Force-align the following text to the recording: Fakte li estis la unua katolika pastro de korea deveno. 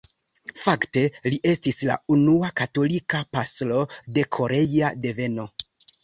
Fakte 0.61 1.01
li 1.33 1.37
estis 1.49 1.81
la 1.89 1.97
unua 2.15 2.49
katolika 2.61 3.19
pastro 3.37 3.83
de 4.17 4.23
korea 4.39 4.89
deveno. 5.05 5.47